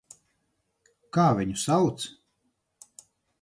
[1.17, 2.09] Kā viņu sauc?